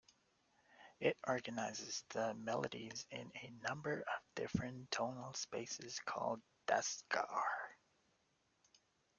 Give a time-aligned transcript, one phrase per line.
[0.99, 7.29] It organizes the melodies in a number of different tonal spaces called Dastgah.